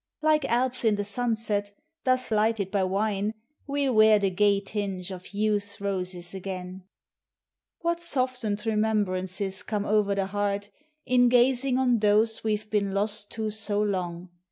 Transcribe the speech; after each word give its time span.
Like 0.23 0.45
Alps 0.45 0.83
in 0.83 0.95
the 0.95 1.05
sunset, 1.05 1.73
thus 2.05 2.31
lighted 2.31 2.71
by 2.71 2.83
wine, 2.85 3.35
We 3.67 3.83
'11 3.83 3.95
wear 3.95 4.17
the 4.17 4.29
gay 4.31 4.59
tinge 4.59 5.11
of 5.11 5.31
Youth's 5.31 5.79
roses 5.79 6.33
again. 6.33 6.85
What 7.81 8.01
softened 8.01 8.65
remembrances 8.65 9.61
come 9.61 9.85
o'er 9.85 10.15
the 10.15 10.25
heart, 10.25 10.69
In 11.05 11.29
gazing 11.29 11.77
on 11.77 11.99
those 11.99 12.43
we 12.43 12.57
've 12.57 12.67
been 12.71 12.95
lost 12.95 13.29
to 13.33 13.51
so 13.51 13.79
long! 13.79 14.29